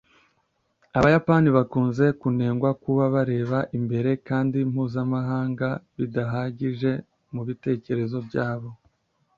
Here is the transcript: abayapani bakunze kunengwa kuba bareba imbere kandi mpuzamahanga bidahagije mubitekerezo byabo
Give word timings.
abayapani 0.97 1.49
bakunze 1.57 2.05
kunengwa 2.21 2.69
kuba 2.83 3.03
bareba 3.15 3.59
imbere 3.77 4.11
kandi 4.27 4.57
mpuzamahanga 4.71 5.67
bidahagije 5.97 6.91
mubitekerezo 7.33 8.17
byabo 8.27 8.69